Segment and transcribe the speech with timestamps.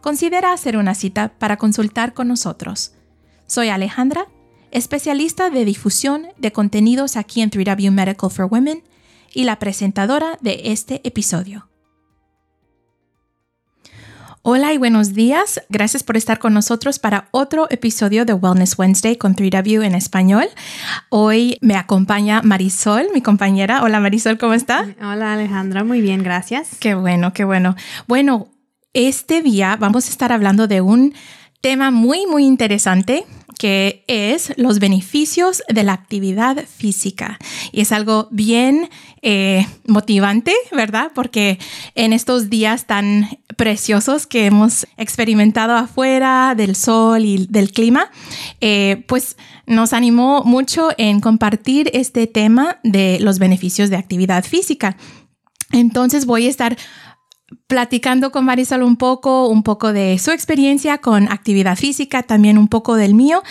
[0.00, 2.92] considera hacer una cita para consultar con nosotros.
[3.46, 4.26] Soy Alejandra,
[4.70, 8.82] especialista de difusión de contenidos aquí en 3W Medical for Women
[9.32, 11.68] y la presentadora de este episodio.
[14.42, 15.60] Hola y buenos días.
[15.68, 20.46] Gracias por estar con nosotros para otro episodio de Wellness Wednesday con 3W en español.
[21.10, 23.82] Hoy me acompaña Marisol, mi compañera.
[23.82, 24.86] Hola Marisol, ¿cómo está?
[25.02, 26.76] Hola Alejandra, muy bien, gracias.
[26.80, 27.76] Qué bueno, qué bueno.
[28.06, 28.48] Bueno,
[29.06, 31.14] este día vamos a estar hablando de un
[31.60, 33.24] tema muy, muy interesante
[33.56, 37.38] que es los beneficios de la actividad física.
[37.70, 38.88] Y es algo bien
[39.22, 41.12] eh, motivante, ¿verdad?
[41.14, 41.60] Porque
[41.94, 48.10] en estos días tan preciosos que hemos experimentado afuera del sol y del clima,
[48.60, 54.96] eh, pues nos animó mucho en compartir este tema de los beneficios de actividad física.
[55.70, 56.76] Entonces voy a estar
[57.66, 62.68] platicando con Marisol un poco, un poco de su experiencia con actividad física, también un
[62.68, 63.42] poco del mío,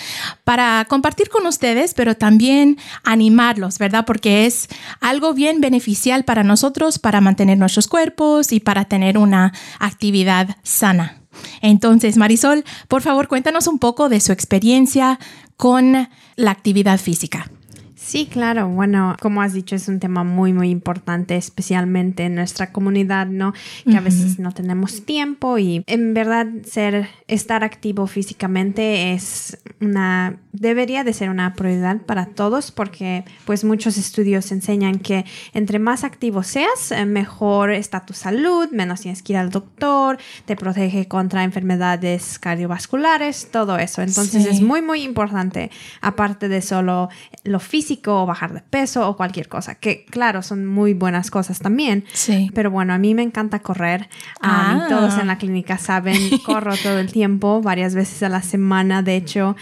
[0.43, 4.05] para compartir con ustedes, pero también animarlos, ¿verdad?
[4.05, 4.67] Porque es
[5.01, 11.21] algo bien beneficial para nosotros, para mantener nuestros cuerpos y para tener una actividad sana.
[11.61, 15.19] Entonces, Marisol, por favor, cuéntanos un poco de su experiencia
[15.55, 17.49] con la actividad física.
[17.97, 18.69] Sí, claro.
[18.69, 23.53] Bueno, como has dicho, es un tema muy, muy importante, especialmente en nuestra comunidad, ¿no?
[23.89, 30.37] Que a veces no tenemos tiempo y en verdad ser, estar activo físicamente es una,
[30.51, 36.03] debería de ser una prioridad para todos porque pues muchos estudios enseñan que entre más
[36.03, 41.07] activo seas, eh, mejor está tu salud, menos tienes que ir al doctor, te protege
[41.07, 44.03] contra enfermedades cardiovasculares, todo eso.
[44.03, 45.71] Entonces es muy, muy importante,
[46.01, 47.09] aparte de solo
[47.43, 51.59] lo físico, o bajar de peso o cualquier cosa, que claro, son muy buenas cosas
[51.59, 52.05] también.
[52.13, 52.51] Sí.
[52.53, 54.09] Pero bueno, a mí me encanta correr.
[54.41, 54.85] Ah.
[54.89, 59.15] todos en la clínica saben, corro todo el tiempo, varias veces a la semana, de
[59.15, 59.55] hecho.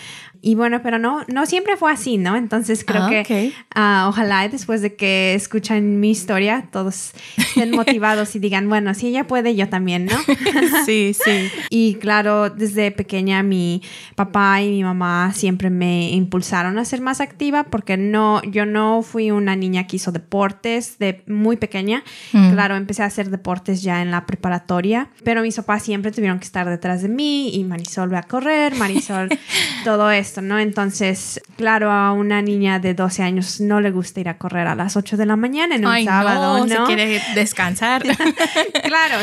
[0.45, 2.35] Y bueno, pero no, no siempre fue así, ¿no?
[2.35, 8.35] Entonces creo ah, que uh, ojalá después de que escuchan mi historia, todos estén motivados
[8.35, 10.15] y digan, bueno, si ella puede, yo también, ¿no?
[10.85, 11.49] sí, sí.
[11.71, 13.81] Y claro, desde pequeña mi
[14.13, 19.01] papá y mi mamá siempre me impulsaron a ser más activa porque no, yo no
[19.01, 22.03] fui una niña que hizo deportes de muy pequeña.
[22.33, 22.51] Mm.
[22.51, 26.45] Claro, empecé a hacer deportes ya en la preparatoria, pero mis papás siempre tuvieron que
[26.45, 29.29] estar detrás de mí y Marisol ve a correr, Marisol,
[29.83, 30.41] todo esto.
[30.41, 30.59] ¿no?
[30.59, 34.75] Entonces, claro, a una niña de 12 años no le gusta ir a correr a
[34.75, 38.03] las 8 de la mañana en un sábado, no, Se quiere descansar.
[38.83, 39.17] claro,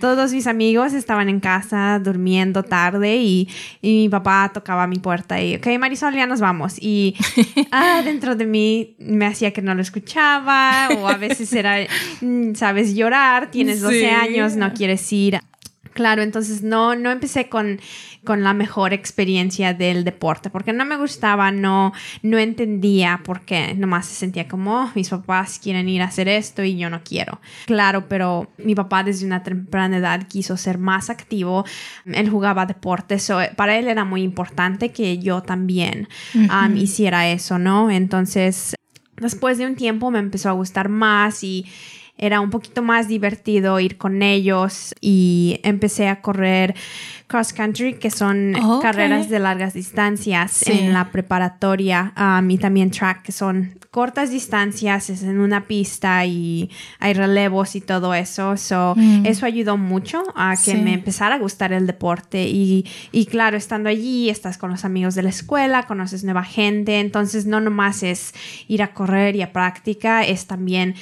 [0.00, 3.48] todos mis amigos estaban en casa durmiendo tarde y,
[3.82, 6.76] mi papá tocaba mi puerta y, ok, Marisol, ya nos vamos.
[6.80, 7.14] Y
[7.70, 11.76] ah, dentro de mí me hacía que no lo escuchaba o a veces era,
[12.20, 15.40] mm, sabes, llorar, tienes 12 años, no quieres ir.
[15.94, 17.80] Claro, entonces no, no empecé con,
[18.24, 23.74] con, la mejor experiencia del deporte, porque no me gustaba, no, no entendía por qué,
[23.74, 27.02] nomás se sentía como, oh, mis papás quieren ir a hacer esto y yo no
[27.04, 27.40] quiero.
[27.66, 31.64] Claro, pero mi papá desde una temprana edad quiso ser más activo,
[32.06, 37.88] él jugaba deportes, para él era muy importante que yo también um, hiciera eso, ¿no?
[37.88, 38.74] Entonces,
[39.16, 41.66] después de un tiempo me empezó a gustar más y
[42.16, 46.74] era un poquito más divertido ir con ellos y empecé a correr
[47.26, 53.22] cross country, que son carreras de largas distancias en la preparatoria, um, y también track,
[53.22, 56.70] que son cortas distancias, es en una pista y
[57.00, 58.56] hay relevos y todo eso.
[58.56, 59.26] So, mm.
[59.26, 63.88] Eso ayudó mucho a que me empezara a gustar el deporte y, y claro, estando
[63.88, 68.34] allí, estás con los amigos de la escuela, conoces nueva gente, entonces no nomás es
[68.68, 70.94] ir a correr y a práctica, es también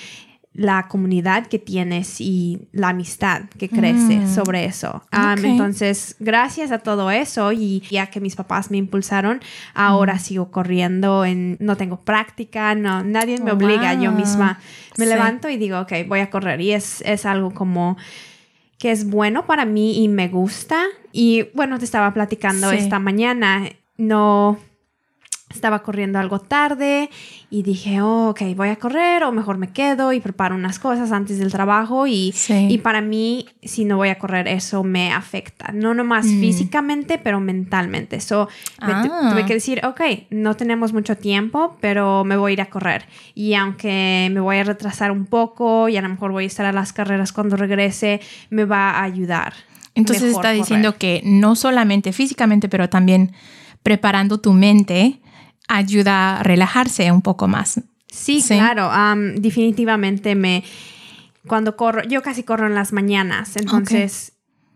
[0.55, 4.35] la comunidad que tienes y la amistad que crece Mm.
[4.35, 5.03] sobre eso.
[5.11, 5.43] Um.
[5.45, 9.41] Entonces, gracias a todo eso y ya que mis papás me impulsaron,
[9.75, 10.19] ahora Mm.
[10.21, 14.59] sigo corriendo, en, no tengo práctica, no, nadie me obliga, yo misma
[14.99, 15.11] me Sí.
[15.11, 17.97] levanto y digo, ok, voy a correr y es, es algo como
[18.79, 20.83] que es bueno para mí y me gusta.
[21.13, 22.77] Y bueno, te estaba platicando Sí.
[22.77, 23.63] esta mañana,
[23.97, 24.59] no
[25.53, 27.11] estaba corriendo algo tarde
[27.51, 31.13] y dije, oh, ok, voy a correr o mejor me quedo y preparo unas cosas
[31.13, 32.69] antes del trabajo y, Sí.
[32.71, 36.41] y para mí, si no voy a correr, eso me afecta, no nomás Mm.
[36.41, 38.21] físicamente, pero mentalmente.
[38.21, 38.49] So,
[38.87, 39.29] me Ah.
[39.31, 40.01] tuve que decir, ok,
[40.31, 43.05] no tenemos mucho tiempo, pero me voy a ir a correr.
[43.35, 46.67] Y aunque me voy a retrasar un poco y a lo mejor voy a estar
[46.67, 48.21] a las carreras cuando regrese,
[48.51, 49.53] me va a ayudar.
[49.95, 50.57] Entonces está correr.
[50.57, 53.33] diciendo que no solamente físicamente, pero también
[53.83, 55.19] preparando tu mente
[55.77, 57.81] ayuda a relajarse un poco más.
[58.11, 58.55] Sí, Sí.
[58.55, 58.91] claro.
[58.91, 60.65] am, definitivamente me.
[61.47, 64.33] Cuando corro, yo casi corro en las mañanas, entonces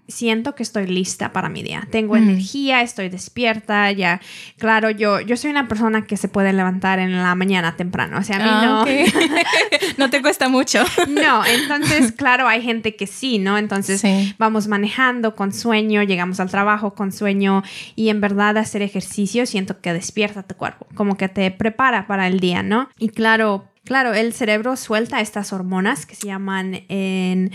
[0.08, 1.86] siento que estoy lista para mi día.
[1.90, 2.18] Tengo Mm.
[2.28, 4.20] energía, estoy despierta, ya.
[4.58, 8.18] Claro, yo, yo soy una persona que se puede levantar en la mañana temprano.
[8.18, 8.84] O sea, a mí Ah, no.
[9.98, 10.84] no te cuesta mucho.
[11.08, 13.58] No, entonces, claro, hay gente que sí, ¿no?
[13.58, 14.34] Entonces, Sí.
[14.38, 17.62] vamos manejando con sueño, llegamos al trabajo con sueño
[17.94, 22.26] y en verdad hacer ejercicio siento que despierta tu cuerpo, como que te prepara para
[22.26, 22.88] el día, ¿no?
[22.98, 27.50] Y claro, claro, el cerebro suelta estas hormonas que se llaman en...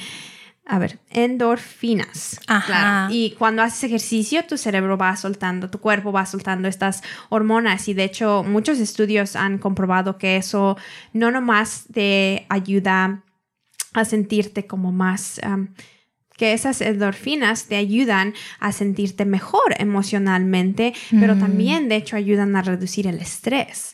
[0.66, 2.40] A ver, endorfinas.
[2.48, 2.66] Ajá.
[2.66, 3.14] Claro.
[3.14, 7.88] Y cuando haces ejercicio, tu cerebro va soltando, tu cuerpo va soltando estas hormonas.
[7.88, 10.78] Y de hecho, muchos estudios han comprobado que eso
[11.14, 13.24] no nomás te ayuda
[13.94, 15.42] a sentirte como más...
[15.46, 15.68] um,
[16.38, 21.40] que esas endorfinas te ayudan a sentirte mejor emocionalmente, pero Mm.
[21.40, 23.94] también de hecho ayudan a reducir el estrés.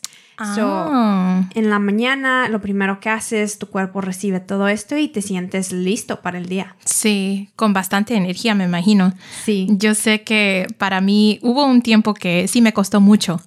[0.54, 1.48] So, Ah.
[1.54, 5.72] en la mañana lo primero que haces, tu cuerpo recibe todo esto y te sientes
[5.72, 6.76] listo para el día.
[6.84, 9.12] sí, con bastante energía, me imagino.
[9.44, 9.66] Sí.
[9.70, 13.40] Yo sé que para mí hubo un tiempo que sí me costó mucho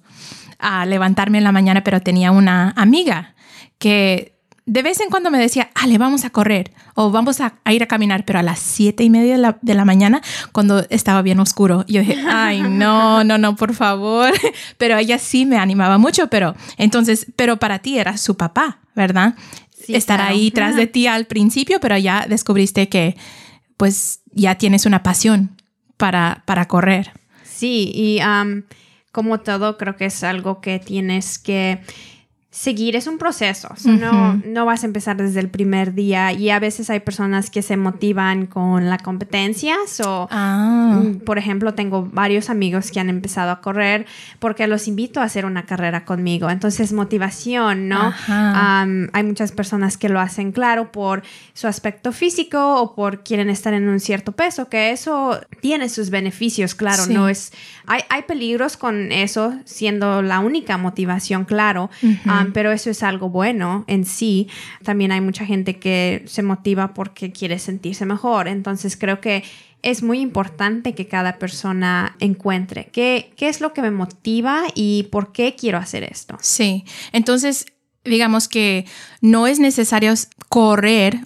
[0.58, 3.34] a levantarme en la mañana, pero tenía una amiga
[3.78, 7.72] que de vez en cuando me decía, Ale, vamos a correr o vamos a, a
[7.72, 10.22] ir a caminar, pero a las siete y media de la, de la mañana,
[10.52, 14.32] cuando estaba bien oscuro, yo dije, ay, no, no, no, por favor.
[14.78, 19.34] Pero ella sí me animaba mucho, pero entonces, pero para ti era su papá, ¿verdad?
[19.70, 20.34] Sí, Estar claro.
[20.34, 23.16] ahí tras de ti al principio, pero ya descubriste que
[23.76, 25.56] pues ya tienes una pasión
[25.96, 27.12] para, para correr.
[27.44, 28.62] Sí, y um,
[29.12, 31.80] como todo, creo que es algo que tienes que
[32.54, 33.68] seguir, es un proceso.
[33.72, 37.00] O sea, no, no vas a empezar desde el primer día y a veces hay
[37.00, 40.28] personas que se motivan con la competencia o...
[40.30, 44.04] Ah, Mm, Por ejemplo, tengo varios amigos que han empezado a correr
[44.38, 46.50] porque los invito a hacer una carrera conmigo.
[46.50, 48.12] Entonces, motivación, ¿no?
[48.28, 51.22] Hay muchas personas que lo hacen, claro, por
[51.54, 56.10] su aspecto físico o por quieren estar en un cierto peso, que eso tiene sus
[56.10, 57.14] beneficios, claro, Sí.
[57.14, 57.52] no es...
[57.86, 61.90] Hay, hay peligros con eso siendo la única motivación, claro.
[62.52, 64.48] Pero eso es algo bueno en sí.
[64.82, 68.48] También hay mucha gente que se motiva porque quiere sentirse mejor.
[68.48, 69.44] Entonces, creo que
[69.82, 75.08] es muy importante que cada persona encuentre qué, qué es lo que me motiva y
[75.12, 76.36] por qué quiero hacer esto.
[76.40, 76.84] sí.
[77.12, 77.66] Entonces,
[78.04, 78.86] digamos que
[79.20, 80.12] no es necesario
[80.48, 81.20] correr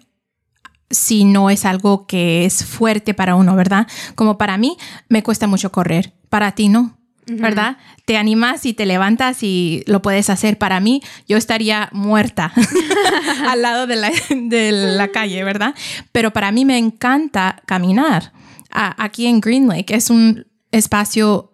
[0.90, 3.86] si no es algo que es fuerte para uno, ¿verdad?
[4.14, 4.76] Como para mí,
[5.08, 6.14] me cuesta mucho correr.
[6.29, 6.96] Para ti no.
[7.28, 7.78] ¿Verdad?
[8.04, 10.58] Te animas y te levantas y lo puedes hacer.
[10.58, 12.52] Para mí, yo estaría muerta
[13.48, 15.74] al lado de la, de la calle, ¿verdad?
[16.12, 18.32] Pero para mí me encanta caminar.
[18.70, 21.52] Aquí en Green Lake es un espacio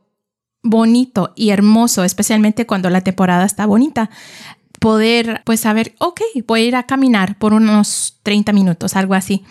[0.63, 4.11] bonito y hermoso, especialmente cuando la temporada está bonita.
[4.81, 9.45] Poder, pues, saber, ok, voy a ir a caminar por unos 30 minutos, algo así,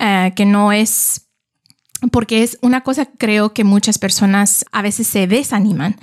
[0.00, 1.23] Eh, que no es
[2.10, 5.96] porque es una cosa creo que muchas personas a veces se desaniman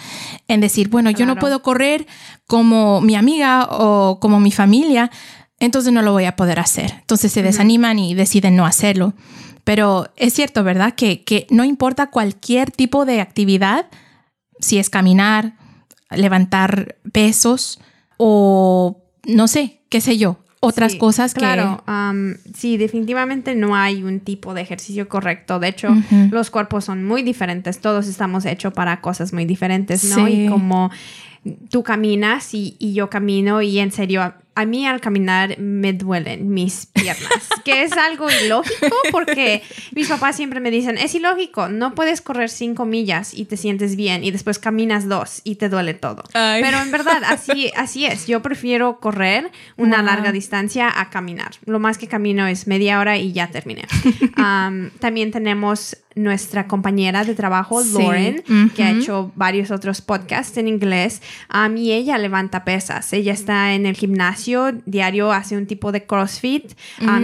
[0.47, 2.07] en decir, bueno, yo no puedo correr
[2.47, 5.11] como mi amiga o como mi familia,
[5.59, 6.95] entonces no lo voy a poder hacer.
[6.99, 9.13] Entonces se desaniman y deciden no hacerlo.
[9.63, 10.95] Pero es cierto, ¿verdad?
[10.95, 13.87] Que, que no importa cualquier tipo de actividad,
[14.59, 15.55] si es caminar,
[16.09, 17.79] levantar pesos
[18.17, 24.03] o no sé, qué sé yo, otras Sí, cosas Claro, am, sí, definitivamente no hay
[24.03, 25.59] un tipo de ejercicio correcto.
[25.59, 25.89] De hecho,
[26.29, 27.79] los cuerpos son muy diferentes.
[27.79, 30.27] Todos estamos hechos para cosas muy diferentes, ¿no?
[30.27, 30.43] Sí.
[30.43, 30.91] Y como
[31.69, 36.49] tú caminas y, y yo camino y en serio a mí al caminar me duelen
[36.49, 39.63] mis piernas, que es algo ilógico porque
[39.95, 43.95] mis papás siempre me dicen, es ilógico, no puedes correr cinco millas y te sientes
[43.95, 46.23] bien y después caminas dos y te duele todo.
[46.33, 48.27] Pero en verdad, así, así es.
[48.27, 51.51] Yo prefiero correr una larga distancia a caminar.
[51.65, 53.85] Lo más que camino es media hora y ya terminé.
[54.99, 58.43] también tenemos nuestra compañera de trabajo, Lauren,
[58.75, 63.13] que ha hecho varios otros podcasts en inglés, a mí ella levanta pesas.
[63.13, 64.41] Ella está en el gimnasio
[64.85, 66.73] diario, hace un tipo de CrossFit,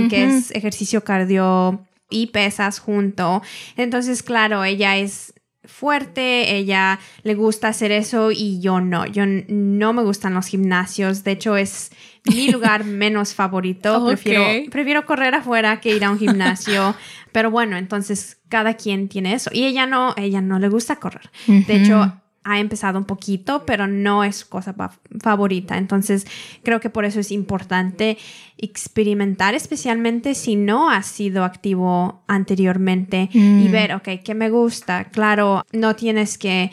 [0.10, 3.42] que es ejercicio cardio y pesas junto.
[3.76, 5.34] Entonces, claro, ella es
[5.68, 11.24] fuerte, ella le gusta hacer eso y yo no, yo no me gustan los gimnasios,
[11.24, 11.92] de hecho es
[12.24, 16.96] mi lugar menos favorito, prefiero, prefiero correr afuera que ir a un gimnasio,
[17.32, 19.50] pero bueno, entonces cada quien tiene eso.
[19.54, 22.14] Y ella no, ella no le gusta correr, de hecho
[22.48, 24.74] ha empezado un poquito, pero no es cosa
[25.22, 25.78] favorita.
[25.78, 26.26] Entonces,
[26.64, 28.18] creo que por eso es importante
[28.58, 33.72] experimentar, especialmente si no has sido activo anteriormente y mm.
[33.72, 35.06] ver, ok, ¿qué me gusta?
[35.06, 36.72] Claro, no tienes que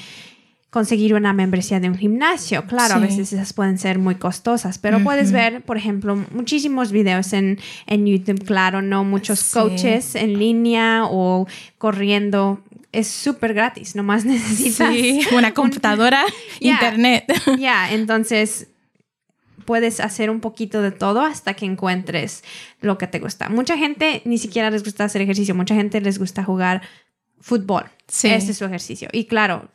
[0.70, 2.64] conseguir una membresía de un gimnasio.
[2.66, 7.32] Claro, a veces esas pueden ser muy costosas, pero puedes ver, por ejemplo, muchísimos videos
[7.32, 11.46] en, en YouTube, claro, no muchos coaches en línea o
[11.78, 12.60] corriendo
[12.94, 14.94] es súper gratis, nomás necesitas
[15.32, 16.24] una computadora,
[16.60, 17.24] internet.
[17.58, 18.68] Ya, entonces
[19.66, 22.44] puedes hacer un poquito de todo hasta que encuentres
[22.80, 23.48] lo que te gusta.
[23.48, 26.82] Mucha gente ni siquiera les gusta hacer ejercicio, mucha gente les gusta jugar
[27.40, 27.84] fútbol.
[28.06, 28.28] Sí.
[28.28, 29.08] Ese es su ejercicio.
[29.12, 29.70] Y claro,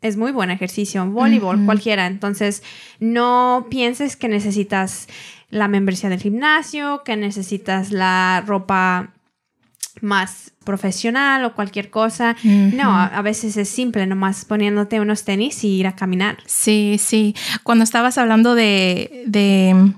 [0.00, 2.06] es muy buen ejercicio, voleibol, cualquiera.
[2.06, 2.62] Entonces,
[2.98, 5.06] no pienses que necesitas
[5.50, 9.15] la membresía del gimnasio, que necesitas la ropa
[10.02, 12.36] más profesional o cualquier cosa.
[12.42, 16.38] No, a, veces es simple, nomás poniéndote unos tenis y ir a caminar.
[16.46, 17.34] Sí, sí.
[17.62, 19.92] Cuando estabas hablando de, de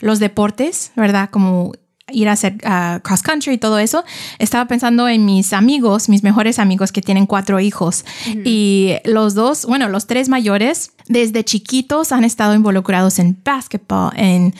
[0.00, 1.30] los deportes, ¿verdad?
[1.30, 1.72] Como
[2.10, 2.56] ir a hacer
[3.02, 4.04] cross country y todo eso,
[4.38, 8.04] estaba pensando en mis amigos, mis mejores amigos que tienen cuatro hijos.
[8.44, 14.54] Y los dos, bueno, los tres mayores, desde chiquitos han estado involucrados en basketball, en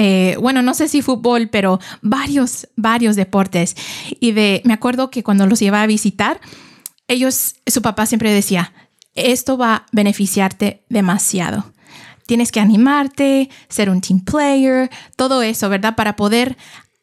[0.00, 3.74] eh, bueno, no sé si fútbol, pero varios, varios deportes.
[4.20, 6.40] Y de, me acuerdo que cuando los iba a visitar,
[7.08, 8.72] ellos, su papá siempre decía,
[9.16, 11.72] esto va a beneficiarte demasiado.
[12.26, 15.96] Tienes que animarte, ser un team player, todo eso, ¿verdad?
[15.96, 16.56] Para poder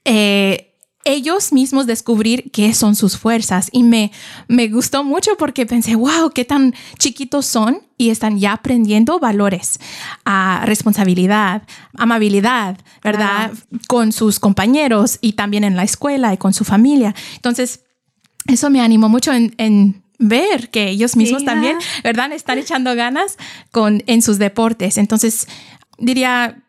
[0.05, 0.74] eh,
[1.05, 3.69] ellos mismos descubrir qué son sus fuerzas.
[3.71, 4.11] Y me,
[4.47, 9.79] me gustó mucho porque pensé, wow, qué tan chiquitos son y están ya aprendiendo valores,
[10.25, 11.61] a responsabilidad,
[11.95, 13.53] amabilidad, ¿verdad?
[13.87, 17.15] Con sus compañeros y también en la escuela y con su familia.
[17.35, 17.85] Entonces,
[18.47, 22.31] eso me animó mucho en, ver que ellos mismos también, ¿verdad?
[22.31, 23.37] Están echando ganas
[23.71, 24.97] con, en sus deportes.
[24.97, 25.47] Entonces,
[25.97, 26.63] diría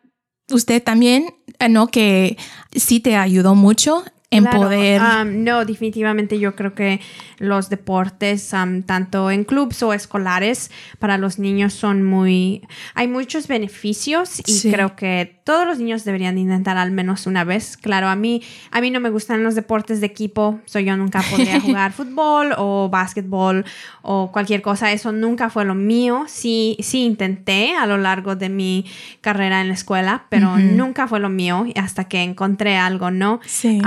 [0.49, 1.33] usted también,
[1.69, 1.87] ¿no?
[1.87, 2.37] Que
[2.75, 5.01] sí te ayudó mucho en poder.
[5.25, 6.99] no, definitivamente yo creo que
[7.37, 8.49] los deportes,
[8.85, 10.69] tanto en clubes o escolares,
[10.99, 12.67] para los niños son muy...
[12.93, 17.77] Hay muchos beneficios y creo que todos los niños deberían intentar al menos una vez.
[17.77, 18.41] Claro, a mí,
[18.71, 22.53] a mí no me gustan los deportes de equipo, so yo nunca podría jugar fútbol
[22.57, 23.63] o básquetbol
[24.01, 24.91] o cualquier cosa.
[24.91, 26.25] Eso nunca fue lo mío.
[26.27, 28.85] Sí, sí intenté a lo largo de mi
[29.21, 33.39] carrera en la escuela, pero nunca fue lo mío hasta que encontré algo, ¿no?
[33.45, 33.79] Sí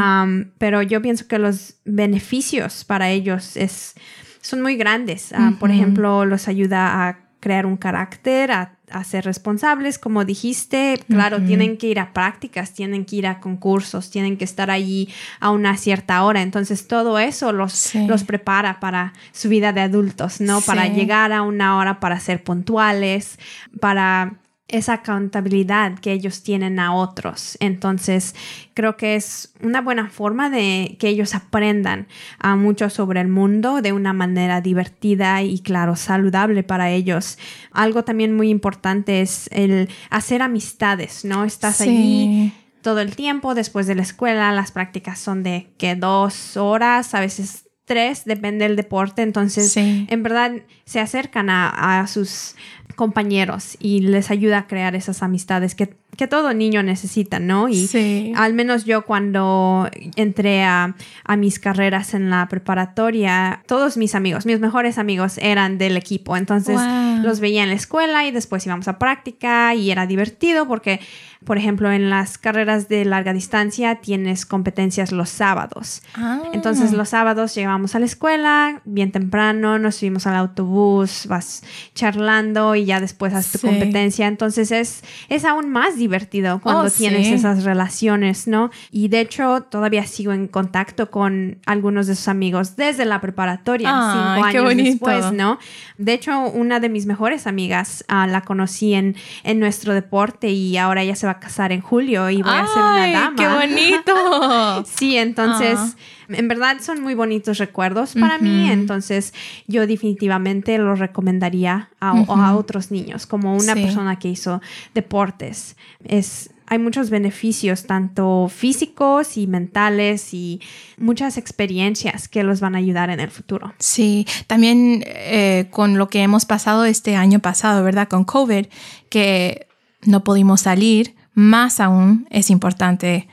[0.59, 3.95] pero yo pienso que los beneficios para ellos es,
[4.41, 5.33] son muy grandes.
[5.33, 11.41] Ah, por ejemplo, los ayuda a crear un carácter, a, ser responsables, como dijiste, claro,
[11.41, 15.09] tienen que ir a prácticas, tienen que ir a concursos, tienen que estar allí
[15.39, 16.43] a una cierta hora.
[16.43, 20.61] Entonces, todo eso los, los prepara para su vida de adultos, ¿no?
[20.61, 23.39] Para llegar a una hora, para ser puntuales,
[23.79, 24.41] para
[24.71, 27.57] esa accountabilidad que ellos tienen a otros.
[27.61, 28.35] Entonces,
[28.75, 32.07] creo que es una buena forma de que ellos aprendan
[32.39, 37.39] a mucho sobre el mundo de una manera divertida y, claro, saludable para ellos.
[37.73, 41.45] Algo también muy importante es el hacer amistades, ¿no?
[41.45, 46.57] Estás allí todo el tiempo después de la escuela, las prácticas son de que dos
[46.57, 50.53] horas, a veces tres, depende del deporte, entonces en verdad
[50.85, 52.55] se acercan a, a sus
[52.95, 57.69] compañeros y les ayuda a crear esas amistades que, que todo niño necesita, ¿no?
[57.69, 60.95] Y al menos yo cuando entré a,
[61.25, 66.37] a, mis carreras en la preparatoria, todos mis amigos, mis mejores amigos eran del equipo,
[66.37, 66.79] entonces
[67.25, 71.01] los veía en la escuela y después íbamos a práctica y era divertido porque
[71.45, 76.03] Por ejemplo, en las carreras de larga distancia tienes competencias los sábados.
[76.15, 76.41] Ah.
[76.53, 81.63] Entonces los sábados llegamos a la escuela bien temprano, nos subimos al autobús, vas
[81.95, 83.67] charlando y ya después haces tu Sí.
[83.69, 84.27] competencia.
[84.27, 87.33] Entonces es, es aún más divertido cuando Oh, tienes sí.
[87.35, 88.71] esas relaciones, ¿no?
[88.91, 93.89] Y de hecho todavía sigo en contacto con algunos de sus amigos desde la preparatoria,
[93.91, 94.91] Ay, cinco años bonito.
[94.91, 95.59] después, ¿no?
[95.99, 100.77] De hecho, una de mis mejores amigas ah, la conocí en, en nuestro deporte y
[100.77, 103.37] ahora ella se va a casar en julio y voy a ser una dama.
[103.37, 104.85] ¡Qué bonito!
[104.97, 105.95] Sí, entonces, Ah.
[106.31, 109.33] en verdad son muy bonitos recuerdos para mí, entonces
[109.67, 113.83] yo definitivamente los recomendaría a, otros niños, como una Sí.
[113.83, 114.61] persona que hizo
[114.95, 115.77] deportes.
[116.05, 120.61] Es, hay muchos beneficios, tanto físicos y mentales, y
[120.99, 123.73] muchas experiencias que los van a ayudar en el futuro.
[123.79, 128.09] Sí, también eh, con lo que hemos pasado este año pasado, ¿verdad?
[128.09, 128.67] Con COVID,
[129.09, 129.67] que
[130.07, 133.29] no pudimos salir, más aún es importante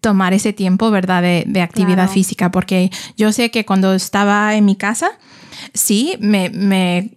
[0.00, 1.22] tomar ese tiempo, ¿verdad?
[1.22, 2.12] De, de actividad Claro.
[2.12, 5.10] física, porque yo sé que cuando estaba en mi casa,
[5.74, 7.10] sí, me, me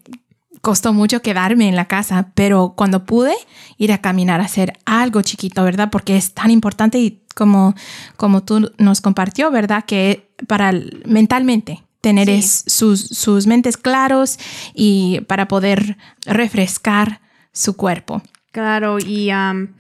[0.62, 3.34] costó mucho quedarme en la casa, pero cuando pude
[3.78, 5.90] ir a caminar, a hacer algo chiquito, ¿verdad?
[5.92, 7.74] Porque es tan importante y como,
[8.18, 9.84] como tú nos compartió, ¿verdad?
[9.86, 10.72] Que para
[11.06, 12.34] mentalmente tener Sí.
[12.34, 14.38] es- sus, sus mentes claros
[14.76, 17.20] y para poder refrescar
[17.52, 18.22] su cuerpo.
[18.52, 19.74] Claro, y am,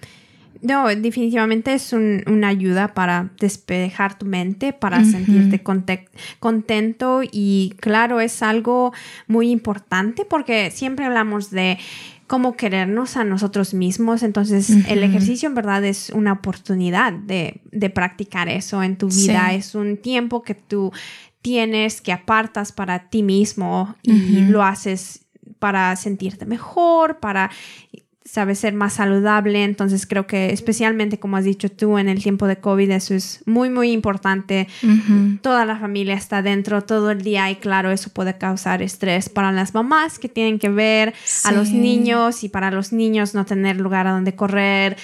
[0.65, 6.07] no, definitivamente es un- una ayuda para despejar tu mente, para sentirte conte-
[6.39, 8.93] contento y claro, es algo
[9.27, 11.77] muy importante porque siempre hablamos de
[12.27, 17.89] cómo querernos a nosotros mismos, entonces el ejercicio en verdad es una oportunidad de, de
[17.91, 19.55] practicar eso en tu vida, Sí.
[19.57, 20.91] es un tiempo que tú
[21.43, 25.21] tienes, que apartas para ti mismo y lo haces
[25.59, 27.51] para sentirte mejor, para
[28.25, 29.63] sabes ser más saludable.
[29.63, 33.41] Entonces creo que especialmente como has dicho tú en el tiempo de COVID eso es
[33.45, 34.67] muy muy importante.
[35.41, 39.51] Toda la familia está dentro todo el día y claro eso puede causar estrés para
[39.51, 41.13] las mamás que tienen que ver
[41.43, 44.97] a los niños y para los niños no tener lugar a donde correr,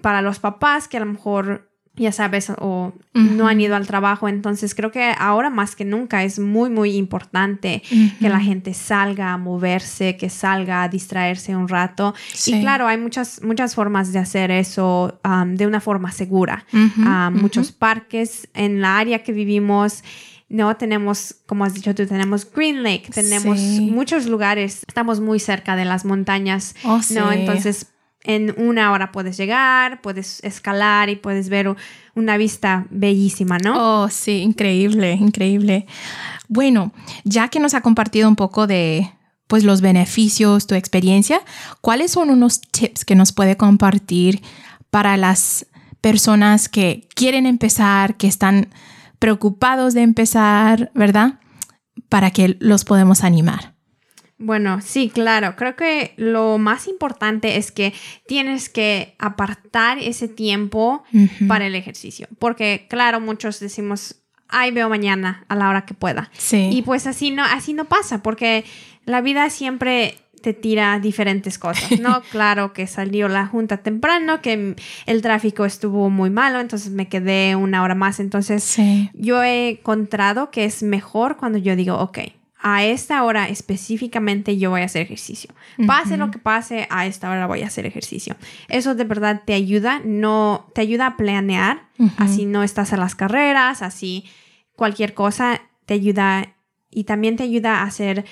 [0.00, 4.26] para los papás que a lo mejor ya sabes, o no han ido al trabajo.
[4.28, 7.82] Entonces creo que ahora más que nunca es muy, muy importante
[8.18, 12.14] que la gente salga a moverse, que salga a distraerse un rato.
[12.32, 12.54] Sí.
[12.54, 16.64] Y claro, hay muchas, muchas formas de hacer eso um, de una forma segura.
[17.04, 17.30] Ah.
[17.32, 20.02] Muchos parques en la área que vivimos.
[20.48, 23.88] No tenemos, como has dicho tú, tenemos Green Lake, tenemos Sí.
[23.90, 27.32] muchos lugares, estamos muy cerca de las montañas, Oh, ¿no?
[27.32, 27.86] Entonces,
[28.24, 31.74] en una hora puedes llegar, puedes escalar y puedes ver
[32.14, 34.02] una vista bellísima, ¿no?
[34.02, 35.86] Oh, sí, increíble, increíble.
[36.48, 36.92] Bueno,
[37.24, 39.10] ya que nos ha compartido un poco de
[39.46, 41.40] pues los beneficios, tu experiencia,
[41.80, 44.42] ¿cuáles son unos tips que nos puede compartir
[44.90, 45.66] para las
[46.00, 48.68] personas que quieren empezar, que están
[49.18, 51.38] preocupados de empezar, ¿verdad?
[52.08, 53.71] Para que los podemos animar.
[54.42, 55.54] Bueno, sí, claro.
[55.54, 57.94] Creo que lo más importante es que
[58.26, 61.04] tienes que apartar ese tiempo
[61.46, 62.26] para el ejercicio.
[62.38, 64.16] Porque, claro, muchos decimos,
[64.48, 66.30] ay, veo mañana a la hora que pueda.
[66.36, 66.70] Sí.
[66.72, 68.64] Y pues así no, así no pasa, porque
[69.04, 72.20] la vida siempre te tira diferentes cosas, ¿no?
[72.32, 74.74] claro que salió la junta temprano, que
[75.06, 78.18] el tráfico estuvo muy malo, entonces me quedé una hora más.
[78.18, 79.08] Entonces, sí.
[79.14, 82.18] yo he encontrado que es mejor cuando yo digo, ok,
[82.62, 85.50] a esta hora específicamente yo voy a hacer ejercicio.
[85.86, 88.36] Pase lo que pase, a esta hora voy a hacer ejercicio.
[88.68, 93.14] Eso de verdad te ayuda, no te ayuda a planear, así no estás a las
[93.14, 94.24] carreras, así
[94.76, 96.54] cualquier cosa te ayuda
[96.90, 98.24] y también te ayuda a hacer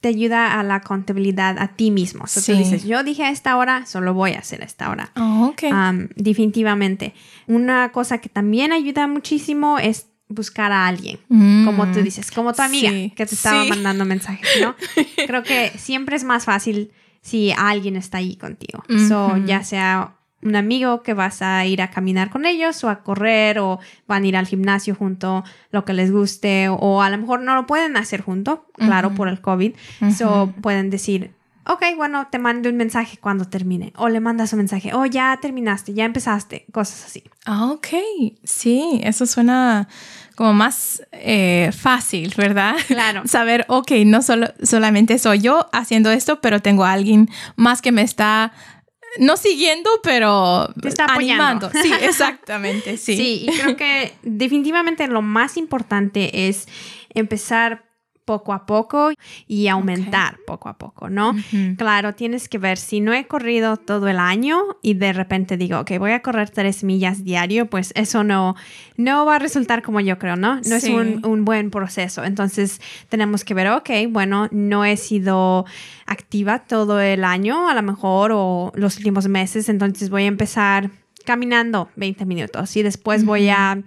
[0.00, 2.22] te ayuda a la contabilidad a ti mismo.
[2.22, 2.52] O sea, Sí.
[2.52, 5.10] tú dices, yo dije a esta hora, solo voy a hacer a esta hora.
[5.16, 5.64] Oh, ok.
[5.72, 7.14] Am, definitivamente.
[7.48, 11.18] Una cosa que también ayuda muchísimo es buscar a alguien.
[11.28, 11.64] Mm.
[11.64, 13.70] Como tú dices, como tu amiga Sí, que te estaba sí.
[13.70, 14.74] mandando mensajes, ¿no?
[15.26, 18.84] Creo que siempre es más fácil si alguien está ahí contigo.
[19.08, 23.02] So, ya sea un amigo que vas a ir a caminar con ellos o a
[23.02, 27.18] correr o van a ir al gimnasio junto, lo que les guste, o a lo
[27.18, 29.72] mejor no lo pueden hacer junto, claro, por el COVID.
[30.16, 31.32] So, pueden decir,
[31.68, 33.92] ok, bueno, te mando un mensaje cuando termine.
[33.96, 37.22] O le mandas un mensaje, oh, ya terminaste, ya empezaste, cosas así.
[37.44, 37.88] Ah, ok,
[38.42, 39.86] sí, eso suena
[40.34, 42.74] como más eh, fácil, ¿verdad?
[42.86, 43.22] Claro.
[43.26, 47.92] Saber, ok, no solo, solamente soy yo haciendo esto, pero tengo a alguien más que
[47.92, 48.52] me está,
[49.18, 51.66] no siguiendo, pero Te está apoyando.
[51.66, 51.70] animando.
[51.82, 53.16] Sí, exactamente, sí.
[53.16, 56.66] Sí, y creo que definitivamente lo más importante es
[57.14, 57.87] empezar
[58.28, 59.12] poco a poco
[59.46, 61.34] y aumentar poco a poco, ¿no?
[61.78, 65.80] Claro, tienes que ver si no he corrido todo el año y de repente digo,
[65.80, 68.54] ok, voy a correr tres millas diario, pues eso no,
[68.98, 70.56] no va a resultar como yo creo, ¿no?
[70.56, 72.22] No es un, un, buen proceso.
[72.22, 75.64] Entonces tenemos que ver, ok, bueno, no he sido
[76.04, 80.90] activa todo el año, a lo mejor, o los últimos meses, entonces voy a empezar
[81.24, 83.82] caminando 20 minutos y después voy a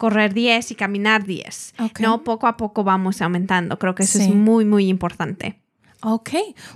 [0.00, 1.74] correr 10 y caminar 10.
[2.00, 3.78] No, poco a poco vamos aumentando.
[3.78, 5.60] Creo que eso es muy, muy importante.
[6.02, 6.30] Ok,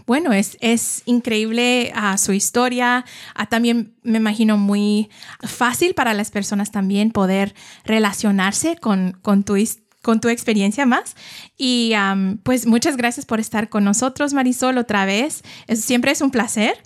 [0.06, 3.06] bueno, es, es increíble uh, su historia.
[3.40, 5.08] Uh, también me imagino muy
[5.40, 7.54] fácil para las personas también poder
[7.86, 11.16] relacionarse con, con tu historia con tu experiencia más.
[11.56, 11.94] Y
[12.42, 15.42] pues muchas gracias por estar con nosotros, Marisol, otra vez.
[15.66, 16.76] Es, siempre es un placer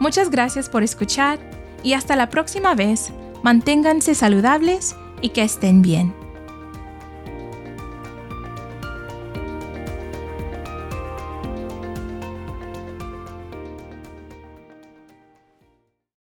[0.00, 1.38] Muchas gracias por escuchar
[1.82, 6.14] y hasta la próxima vez, manténganse saludables y que estén bien.